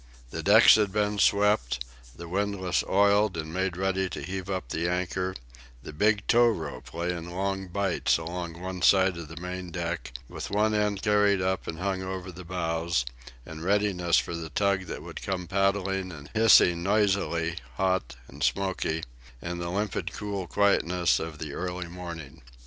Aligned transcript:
The 0.31 0.41
decks 0.41 0.77
had 0.77 0.91
been 0.91 1.19
swept, 1.19 1.85
the 2.15 2.27
windlass 2.27 2.83
oiled 2.89 3.37
and 3.37 3.53
made 3.53 3.77
ready 3.77 4.09
to 4.09 4.23
heave 4.23 4.49
up 4.49 4.69
the 4.69 4.89
anchor; 4.89 5.35
the 5.83 5.93
big 5.93 6.25
tow 6.25 6.47
rope 6.47 6.91
lay 6.91 7.13
in 7.13 7.29
long 7.29 7.67
bights 7.67 8.17
along 8.17 8.59
one 8.59 8.81
side 8.81 9.15
of 9.15 9.27
the 9.27 9.39
main 9.39 9.69
deck, 9.69 10.11
with 10.27 10.49
one 10.49 10.73
end 10.73 11.03
carried 11.03 11.39
up 11.39 11.67
and 11.67 11.77
hung 11.77 12.01
over 12.01 12.31
the 12.31 12.43
bows, 12.43 13.05
in 13.45 13.61
readiness 13.61 14.17
for 14.17 14.33
the 14.35 14.49
tug 14.49 14.85
that 14.85 15.03
would 15.03 15.21
come 15.21 15.45
paddling 15.45 16.11
and 16.11 16.31
hissing 16.33 16.81
noisily, 16.81 17.57
hot 17.75 18.15
and 18.27 18.41
smoky, 18.41 19.03
in 19.39 19.59
the 19.59 19.69
limpid, 19.69 20.11
cool 20.13 20.47
quietness 20.47 21.19
of 21.19 21.37
the 21.37 21.53
early 21.53 21.87
morning. 21.87 22.41